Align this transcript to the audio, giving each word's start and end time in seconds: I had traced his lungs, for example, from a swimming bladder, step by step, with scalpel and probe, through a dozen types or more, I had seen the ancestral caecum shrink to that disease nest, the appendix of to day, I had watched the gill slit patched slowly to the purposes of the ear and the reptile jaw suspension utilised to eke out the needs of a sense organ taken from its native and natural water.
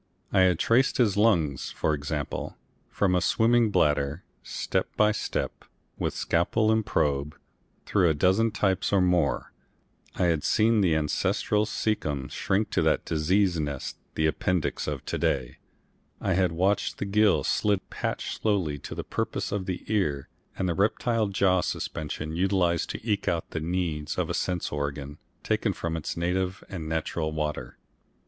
I 0.33 0.39
had 0.41 0.57
traced 0.57 0.97
his 0.97 1.15
lungs, 1.15 1.69
for 1.69 1.93
example, 1.93 2.57
from 2.89 3.13
a 3.13 3.21
swimming 3.21 3.69
bladder, 3.69 4.23
step 4.41 4.87
by 4.97 5.11
step, 5.11 5.63
with 5.99 6.15
scalpel 6.15 6.71
and 6.71 6.83
probe, 6.83 7.37
through 7.85 8.09
a 8.09 8.15
dozen 8.15 8.49
types 8.49 8.91
or 8.91 8.99
more, 8.99 9.53
I 10.15 10.23
had 10.23 10.43
seen 10.43 10.81
the 10.81 10.95
ancestral 10.95 11.67
caecum 11.67 12.31
shrink 12.31 12.71
to 12.71 12.81
that 12.81 13.05
disease 13.05 13.59
nest, 13.59 13.95
the 14.15 14.25
appendix 14.25 14.87
of 14.87 15.05
to 15.05 15.19
day, 15.19 15.57
I 16.19 16.33
had 16.33 16.51
watched 16.51 16.97
the 16.97 17.05
gill 17.05 17.43
slit 17.43 17.87
patched 17.91 18.41
slowly 18.41 18.79
to 18.79 18.95
the 18.95 19.03
purposes 19.03 19.51
of 19.51 19.67
the 19.67 19.83
ear 19.85 20.29
and 20.57 20.67
the 20.67 20.73
reptile 20.73 21.27
jaw 21.27 21.61
suspension 21.61 22.35
utilised 22.35 22.89
to 22.89 23.07
eke 23.07 23.27
out 23.27 23.51
the 23.51 23.59
needs 23.59 24.17
of 24.17 24.31
a 24.31 24.33
sense 24.33 24.71
organ 24.71 25.19
taken 25.43 25.73
from 25.73 25.95
its 25.95 26.17
native 26.17 26.63
and 26.69 26.89
natural 26.89 27.31
water. 27.31 27.77